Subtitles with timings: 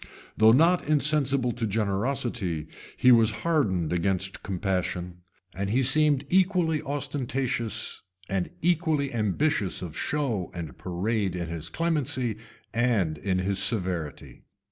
[0.35, 2.65] Though not insensible to generosity,
[2.97, 5.17] he was hardened against compassion;
[5.53, 12.37] and he seemed equally ostentatious and equally ambitious of show and parade in his clemency
[12.73, 14.41] and in his severity.